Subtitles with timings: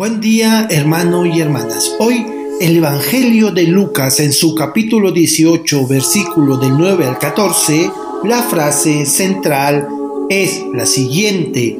[0.00, 1.94] Buen día, hermano y hermanas.
[1.98, 2.24] Hoy
[2.58, 7.90] el Evangelio de Lucas en su capítulo 18, versículo del 9 al 14,
[8.24, 9.86] la frase central
[10.30, 11.76] es la siguiente.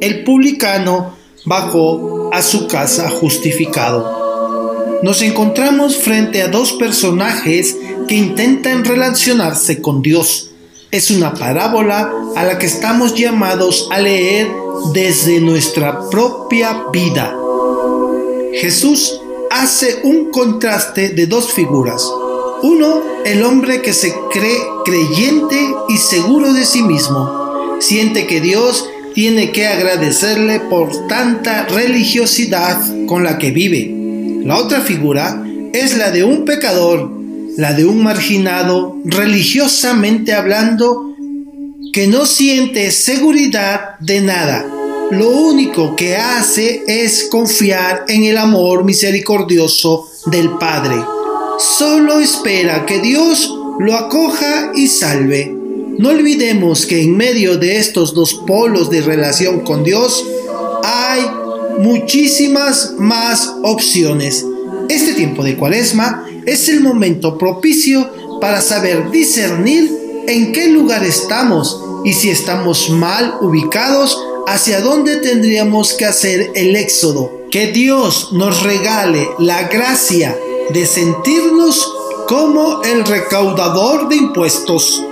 [0.00, 5.00] El publicano bajó a su casa justificado.
[5.02, 7.76] Nos encontramos frente a dos personajes
[8.08, 10.52] que intentan relacionarse con Dios.
[10.90, 17.36] Es una parábola a la que estamos llamados a leer desde nuestra propia vida.
[18.54, 22.02] Jesús hace un contraste de dos figuras.
[22.62, 27.78] Uno, el hombre que se cree creyente y seguro de sí mismo.
[27.80, 33.94] Siente que Dios tiene que agradecerle por tanta religiosidad con la que vive.
[34.44, 37.10] La otra figura es la de un pecador,
[37.56, 41.13] la de un marginado, religiosamente hablando,
[41.94, 44.66] que no siente seguridad de nada.
[45.12, 50.96] Lo único que hace es confiar en el amor misericordioso del Padre.
[51.78, 55.56] Solo espera que Dios lo acoja y salve.
[55.96, 60.24] No olvidemos que en medio de estos dos polos de relación con Dios
[60.82, 61.20] hay
[61.78, 64.44] muchísimas más opciones.
[64.88, 69.92] Este tiempo de cuaresma es el momento propicio para saber discernir
[70.26, 76.76] en qué lugar estamos y si estamos mal ubicados, hacia dónde tendríamos que hacer el
[76.76, 77.46] éxodo.
[77.50, 80.36] Que Dios nos regale la gracia
[80.72, 81.92] de sentirnos
[82.28, 85.02] como el recaudador de impuestos,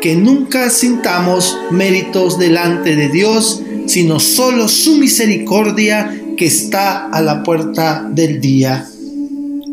[0.00, 7.42] que nunca sintamos méritos delante de Dios, sino solo su misericordia que está a la
[7.42, 8.88] puerta del día.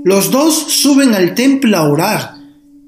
[0.04, 2.36] Los dos suben al templo a orar,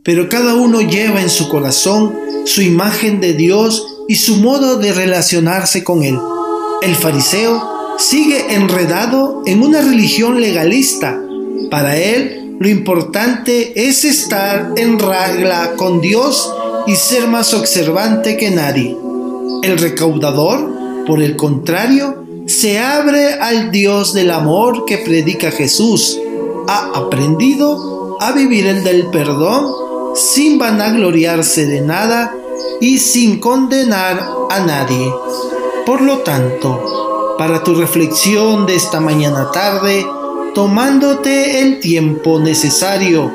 [0.04, 4.92] pero cada uno lleva en su corazón su imagen de Dios y su modo de
[4.92, 6.17] relacionarse con Él.
[6.81, 11.22] El fariseo sigue enredado en una religión legalista.
[11.70, 16.52] Para él, lo importante es estar en regla con Dios
[16.88, 18.98] y ser más observante que nadie.
[19.61, 26.17] El recaudador, por el contrario, se abre al Dios del amor que predica Jesús.
[26.67, 32.36] Ha aprendido a vivir el del perdón sin vanagloriarse de nada
[32.81, 35.11] y sin condenar a nadie.
[35.86, 40.05] Por lo tanto, para tu reflexión de esta mañana tarde,
[40.53, 43.31] tomándote el tiempo necesario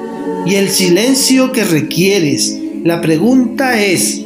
[0.47, 4.21] y el silencio que requieres, la pregunta es,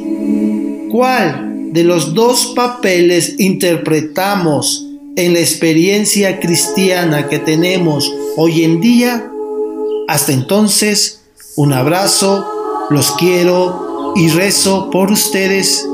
[0.91, 4.85] ¿cuál de los dos papeles interpretamos
[5.15, 9.31] en la experiencia cristiana que tenemos hoy en día?
[10.07, 11.18] Hasta entonces,
[11.59, 15.89] un abrazo, los quiero y rezo por ustedes